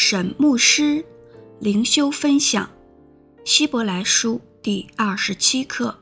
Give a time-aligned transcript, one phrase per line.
[0.00, 1.04] 沈牧师
[1.58, 2.70] 灵修分享
[3.44, 5.98] 希伯来书第二十七课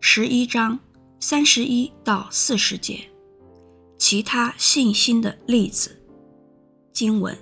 [0.00, 0.80] 十一章
[1.20, 3.08] 三十一到四十节，
[3.98, 5.96] 其他信心的例子。
[6.92, 7.38] 经文：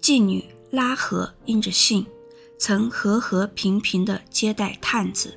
[0.00, 2.06] 妓女拉合因着信，
[2.58, 5.34] 曾和和平平地接待探子，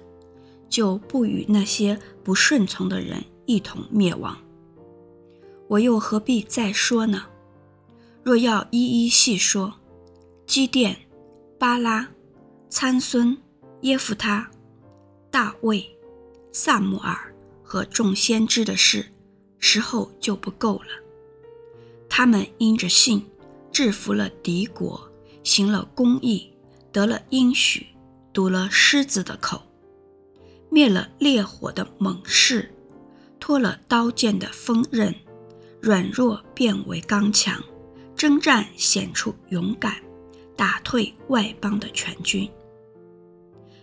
[0.70, 4.38] 就不与那些不顺从的人一同灭亡。
[5.68, 7.26] 我又何必再说呢？
[8.26, 9.72] 若要一一细说，
[10.48, 10.98] 基甸、
[11.60, 12.10] 巴拉、
[12.72, 13.38] 参孙、
[13.82, 14.50] 耶弗他、
[15.30, 15.96] 大卫、
[16.52, 19.14] 撒母耳和众先知的事，
[19.60, 20.88] 时候就不够了。
[22.10, 23.24] 他们因着信，
[23.72, 25.08] 制服了敌国，
[25.44, 26.52] 行了公义，
[26.92, 27.86] 得了应许，
[28.34, 29.62] 堵了狮子的口，
[30.72, 32.74] 灭了烈火的猛士，
[33.40, 35.14] 脱了刀剑的锋刃，
[35.80, 37.64] 软弱变为刚强。
[38.16, 39.96] 征战显出勇敢，
[40.56, 42.50] 打退外邦的全军。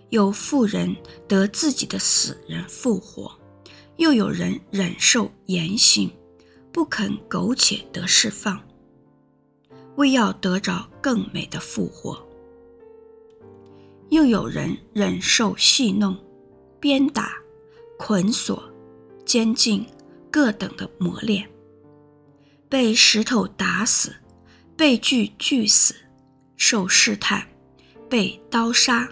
[0.08, 0.94] 有妇人
[1.28, 3.30] 得自己的死人复活，
[3.96, 6.10] 又有人忍受严刑，
[6.72, 8.58] 不肯苟且得释放，
[9.96, 12.26] 为要得着更美的复活。
[14.10, 16.16] 又有人忍受戏弄、
[16.80, 17.36] 鞭打、
[17.98, 18.62] 捆锁、
[19.24, 19.86] 监禁
[20.30, 21.48] 各等的磨练，
[22.68, 24.14] 被石头打死。
[24.82, 25.94] 被锯锯死，
[26.56, 27.46] 受试探，
[28.10, 29.08] 被刀杀，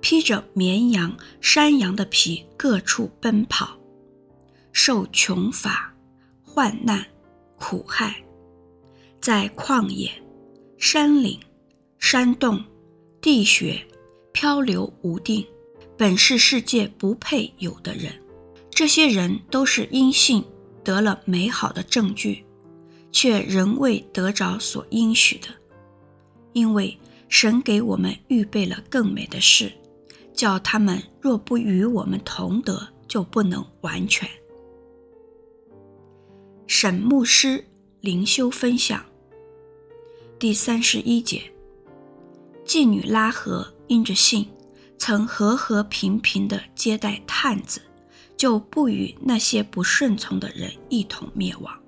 [0.00, 3.78] 披着绵羊、山羊的皮，各处奔跑，
[4.72, 5.94] 受穷乏、
[6.42, 7.04] 患难、
[7.58, 8.24] 苦害，
[9.20, 10.10] 在旷野、
[10.78, 11.38] 山岭、
[11.98, 12.64] 山洞、
[13.20, 13.86] 地穴
[14.32, 15.46] 漂流无定，
[15.94, 18.10] 本是世界不配有的人。
[18.70, 20.42] 这些人都是因信
[20.82, 22.42] 得了美好的证据。
[23.12, 25.48] 却仍未得着所应许的，
[26.54, 29.70] 因为神给我们预备了更美的事，
[30.34, 34.28] 叫他们若不与我们同得，就不能完全。
[36.66, 37.64] 沈牧师
[38.00, 39.04] 灵修分享
[40.38, 41.42] 第三十一节：
[42.64, 44.48] 妓女拉合因着信，
[44.96, 47.82] 曾和和平平地接待探子，
[48.36, 51.81] 就不与那些不顺从的人一同灭亡。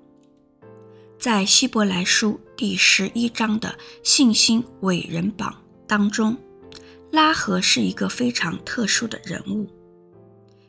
[1.25, 6.37] 在希伯来书第十一章的信心伟人榜当中，
[7.11, 9.67] 拉合是一个非常特殊的人物，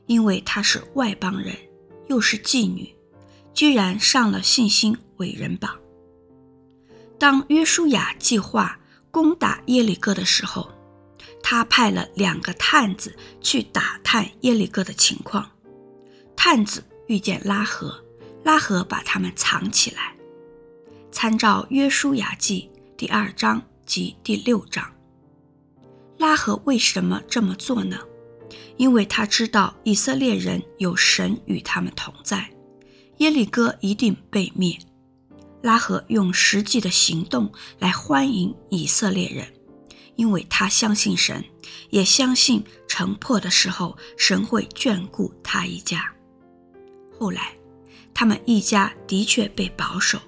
[0.07, 1.55] 因为她是外邦人，
[2.07, 2.91] 又是妓女，
[3.53, 5.79] 居然上了信心伟人榜。
[7.19, 8.81] 当约书亚计划
[9.11, 10.73] 攻打耶利哥的时候，
[11.43, 15.51] 他派了两个探子去打探耶利哥的情况。
[16.35, 18.03] 探子遇见拉合，
[18.43, 20.16] 拉合把他们藏起来。
[21.19, 24.93] 参照《约书亚记》第二章及第六章，
[26.19, 27.99] 拉合为什么这么做呢？
[28.77, 32.51] 因为他知道以色列人有神与他们同在，
[33.17, 34.79] 耶利哥一定被灭。
[35.63, 39.51] 拉合用实际的行动来欢迎以色列人，
[40.17, 41.43] 因为他相信神，
[41.89, 46.13] 也相信城破的时候神会眷顾他一家。
[47.19, 47.57] 后来，
[48.13, 50.21] 他们一家的确被保守。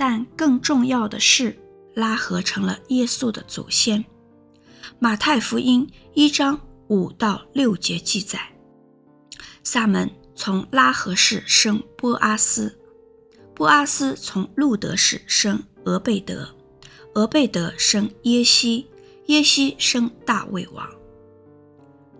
[0.00, 1.54] 但更重要的是，
[1.92, 4.02] 拉合成了耶稣的祖先。
[4.98, 8.40] 马太福音一章五到六节记载，
[9.62, 12.80] 撒门从拉合氏生波阿斯，
[13.54, 16.48] 波阿斯从路得氏生俄贝德，
[17.14, 18.86] 俄贝德生耶西，
[19.26, 20.88] 耶西生大卫王。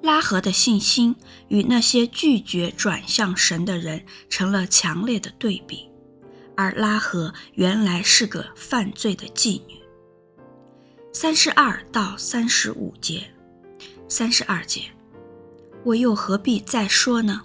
[0.02, 1.16] 拉合的信心
[1.48, 5.89] 与那些拒绝转向神的人成了强烈的对比。
[6.60, 9.80] 而拉合原来是个犯罪的妓女。
[11.10, 13.32] 三十二到三十五节，
[14.10, 14.82] 三十二节，
[15.84, 17.40] 我又何必再说呢？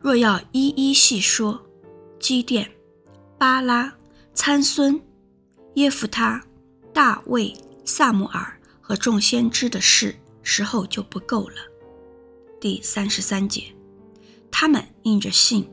[0.00, 1.64] 若要一一细说，
[2.18, 2.68] 基甸、
[3.38, 3.94] 巴拉、
[4.34, 5.00] 参孙、
[5.74, 6.42] 耶弗他、
[6.92, 7.54] 大卫、
[7.84, 11.56] 撒母耳和众先知的事，时候就不够了。
[12.60, 13.72] 第三十三节，
[14.50, 15.70] 他们因着信，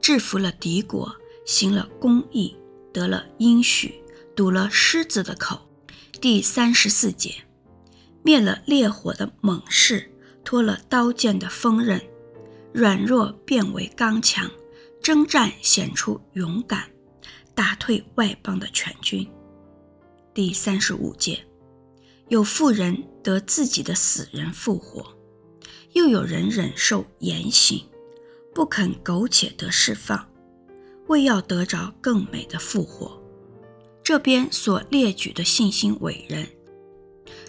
[0.00, 1.14] 制服了敌国。
[1.46, 2.54] 行了公义，
[2.92, 3.94] 得了应许，
[4.34, 5.60] 堵了狮子的口。
[6.20, 7.34] 第三十四节，
[8.22, 10.10] 灭了烈火的猛士，
[10.44, 12.02] 脱了刀剑的锋刃，
[12.72, 14.50] 软弱变为刚强，
[15.00, 16.90] 征战显出勇敢，
[17.54, 19.26] 打退外邦的全军。
[20.34, 21.46] 第三十五节，
[22.28, 25.16] 有妇人得自己的死人复活，
[25.92, 27.84] 又有人忍受严刑，
[28.52, 30.28] 不肯苟且得释放。
[31.08, 33.20] 为要得着更美的复活，
[34.02, 36.46] 这边所列举的信心伟人，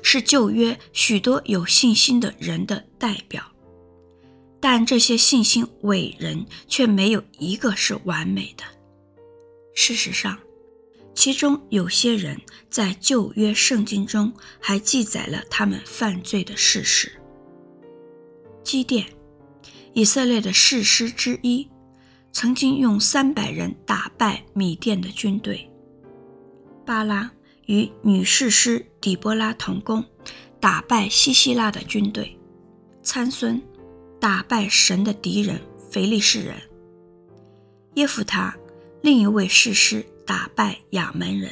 [0.01, 3.43] 是旧约许多有信心的人的代表，
[4.59, 8.63] 但这些信心伟人却没有一个是完美的。
[9.73, 10.37] 事实上，
[11.13, 12.39] 其中有些人
[12.69, 17.11] 在旧约圣经中还记载了他们犯罪的事实。
[18.63, 19.05] 基甸，
[19.93, 21.67] 以色列的士师之一，
[22.39, 25.67] 曾经用三百人打败米甸的军队。
[26.85, 27.31] 巴拉
[27.65, 30.05] 与女士师底波拉同工，
[30.59, 32.39] 打败西西拉的军队。
[33.01, 33.59] 参孙
[34.19, 36.55] 打败神的敌人腓力士人。
[37.95, 38.55] 耶弗他，
[39.01, 40.05] 另一位士师。
[40.23, 41.49] 打败亚扪人，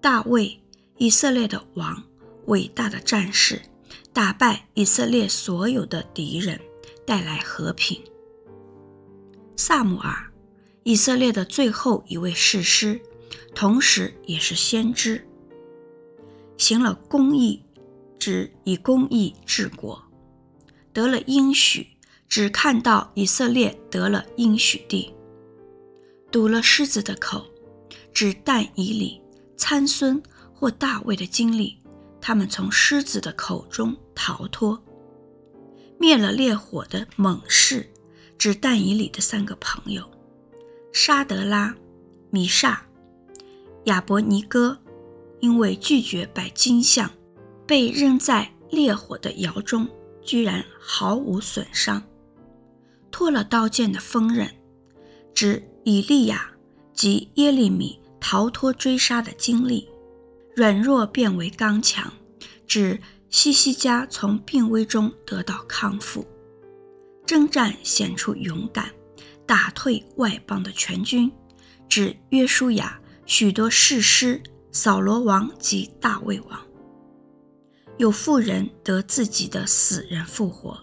[0.00, 0.58] 大卫，
[0.96, 2.02] 以色列的王，
[2.46, 3.60] 伟大的战士，
[4.14, 6.58] 打败以色列所有的敌人，
[7.04, 8.00] 带来和平。
[9.56, 10.30] 撒母耳，
[10.82, 13.00] 以色列的最后一位士师，
[13.54, 15.26] 同时也是先知，
[16.56, 17.62] 行了公义，
[18.18, 20.02] 只以公义治国，
[20.92, 21.86] 得了应许，
[22.28, 25.14] 只看到以色列得了应许地，
[26.30, 27.46] 堵了狮子的口。
[28.12, 29.20] 指但以理、
[29.56, 30.22] 参孙
[30.54, 31.76] 或大卫的经历，
[32.20, 34.78] 他们从狮子的口中逃脱；
[35.98, 37.90] 灭了烈火的猛士，
[38.44, 40.04] 指但以里的三个朋友：
[40.92, 41.74] 沙德拉、
[42.28, 42.76] 米煞、
[43.84, 44.76] 亚伯尼歌，
[45.40, 47.10] 因为拒绝摆金像，
[47.66, 49.88] 被扔在烈火的窑中，
[50.22, 52.02] 居然毫无损伤；
[53.10, 54.54] 脱了刀剑的锋刃，
[55.32, 56.52] 指以利亚
[56.92, 57.98] 及耶利米。
[58.20, 59.88] 逃脱追杀的经历，
[60.54, 62.12] 软弱变为刚强，
[62.66, 63.00] 指
[63.30, 66.26] 西西家从病危中得到康复；
[67.26, 68.90] 征战显出勇敢，
[69.46, 71.30] 打退外邦的全军，
[71.88, 74.42] 指约书亚许多士师、
[74.72, 76.58] 扫罗王及大卫王；
[77.98, 80.78] 有妇人得自己的死人复活，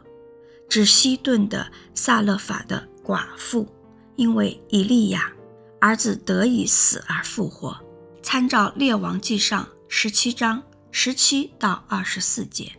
[0.67, 3.67] 指西顿的撒勒法的寡妇，
[4.15, 5.31] 因为以利亚。
[5.79, 7.75] 儿子得以死而复活，
[8.21, 10.61] 参照《列王记上》十七章
[10.91, 12.71] 十七到二十四节。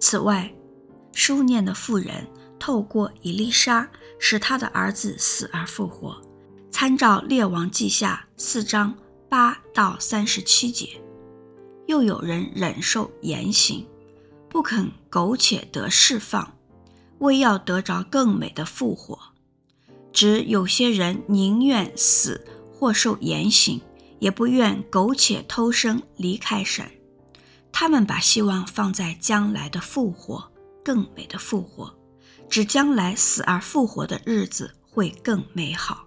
[0.00, 0.50] 此外，
[1.14, 2.26] 书念的妇人
[2.58, 3.88] 透过以利沙
[4.18, 6.20] 使他的儿子死而复活，
[6.70, 8.94] 参照《列王记下》四章
[9.28, 11.00] 八到三十七节。
[11.86, 13.86] 又有人忍受严刑，
[14.48, 16.56] 不肯苟且得释放，
[17.18, 19.18] 为要得着更美的复活。
[20.12, 23.80] 指有些人宁愿死或受严刑，
[24.18, 26.90] 也不愿苟且偷生离开神。
[27.70, 30.50] 他们把希望放在将来的复活，
[30.84, 31.92] 更美的复活，
[32.48, 36.06] 指将来死而复活的日子会更美好。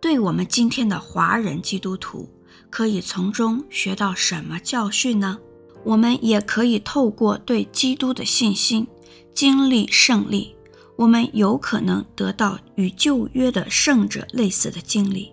[0.00, 2.30] 对我们今天的华人基督徒，
[2.70, 5.38] 可以从中学到什么教训呢？
[5.84, 8.86] 我们也可以透过对基督的信心，
[9.34, 10.54] 经历胜利。
[10.96, 15.32] 我们有可能得到与旧约的圣者类似的经历，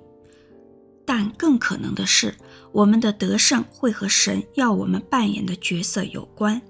[1.04, 2.36] 但更可能的是，
[2.72, 6.62] 我们的得胜会和神要我们扮演的角色有关。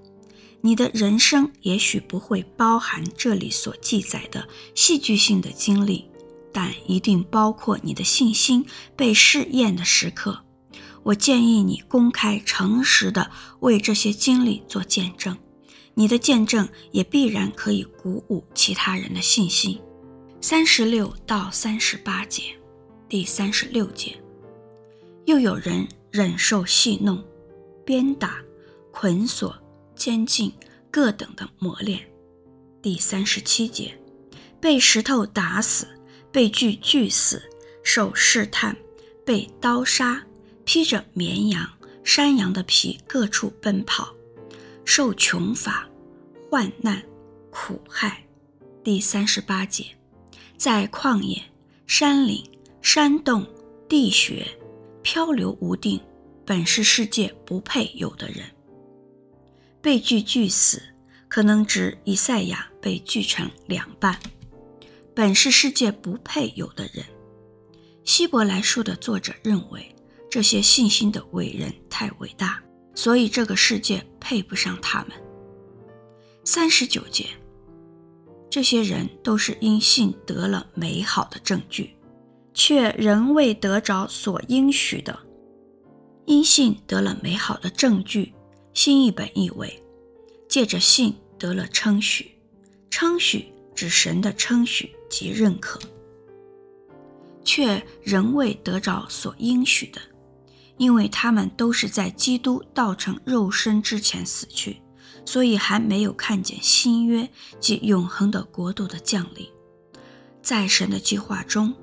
[0.66, 6.10] 你的人生也许不会包含这里所记载的戏剧性的经历，
[6.52, 8.66] 但一定包括你的信心
[8.96, 10.44] 被试验的时刻。
[11.04, 13.30] 我建议你公开诚实地
[13.60, 15.38] 为这些经历做见证。
[15.94, 19.80] 你的见证也必然可以鼓舞其他人的信心。
[20.42, 22.42] 三十六到三十八节，
[23.08, 24.18] 第三十六节，
[25.26, 27.24] 又有人忍受戏弄、
[27.86, 28.42] 鞭打、
[28.92, 29.56] 捆锁、
[30.06, 30.54] 监禁
[30.92, 32.00] 各等的磨练。
[32.80, 34.00] 第三十七节，
[34.62, 35.88] 被石头打死，
[36.32, 37.42] 被锯锯死，
[37.82, 38.78] 受试探，
[39.26, 40.24] 被刀杀，
[40.64, 41.68] 披着绵羊、
[42.04, 44.14] 山羊的皮各处奔跑。
[44.86, 45.90] 受穷乏、
[46.52, 47.04] 患难、
[47.50, 48.24] 苦害，
[48.84, 49.86] 第三十八节，
[50.56, 51.42] 在旷野、
[51.88, 52.48] 山岭、
[52.80, 53.44] 山洞、
[53.90, 54.46] 地穴，
[55.02, 56.00] 漂流无定，
[56.46, 58.46] 本是世界不配有的人。
[59.86, 60.82] 被锯锯死，
[61.28, 64.20] 可能指以赛亚被锯成两半，
[65.14, 67.06] 本是世界不配有的人。
[68.04, 69.96] 希伯来书的作者认为，
[70.28, 72.60] 这些信心的伟人太伟大。
[72.96, 75.12] 所以这个世界配不上他们。
[76.44, 77.28] 三十九节，
[78.50, 81.96] 这些人都是因信得了美好的证据，
[82.56, 85.20] 却仍未得着所应许的。
[86.26, 88.34] 因信得了美好的证据，
[88.76, 89.82] 新译本译为
[90.48, 92.30] 借着信得了称许，
[92.92, 95.80] 称许指神的称许及认可。
[97.44, 100.02] 却仍未得着所应许的，
[100.78, 104.82] 因为他们都是在基督道成肉身之前死去，
[105.26, 107.30] 所以还没有看见新约
[107.60, 109.48] 及永恒的国度的降临。
[110.42, 111.74] 在神的计划中，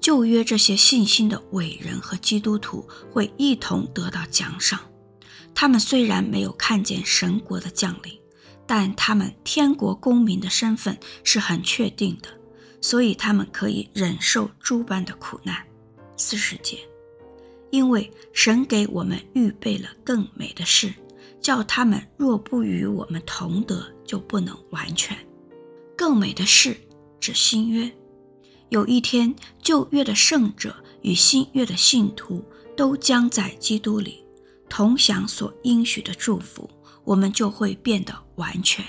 [0.00, 4.80] 旧约这些信心的伟人和基督徒会一同得到奖赏。
[5.60, 8.16] 他们虽然没有看见神国的降临，
[8.64, 12.28] 但他们天国公民的身份是很确定的，
[12.80, 15.56] 所以他们可以忍受诸般的苦难。
[16.16, 16.78] 四十节，
[17.72, 20.94] 因为神给我们预备了更美的事，
[21.40, 25.18] 叫他们若不与我们同德，就不能完全。
[25.96, 26.76] 更美的事
[27.18, 27.90] 指新约，
[28.68, 32.44] 有一天旧约的圣者与新约的信徒
[32.76, 34.24] 都将在基督里。
[34.68, 36.68] 同享所应许的祝福，
[37.04, 38.84] 我们就会变得完全。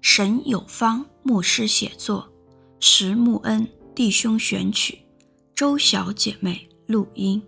[0.00, 2.32] 神有方牧师写作，
[2.80, 5.00] 石木恩弟兄选曲，
[5.54, 7.42] 周小姐妹录音。